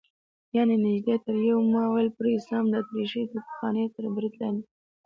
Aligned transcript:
یعنې 0.55 0.75
نږدې 0.85 1.15
تر 1.25 1.35
یوه 1.49 1.63
مایل 1.73 2.07
پورې 2.17 2.33
سم 2.47 2.63
د 2.69 2.73
اتریشۍ 2.81 3.23
توپخانې 3.31 3.83
تر 3.95 4.03
برید 4.15 4.33
لاندې 4.41 4.63
و. 4.65 4.69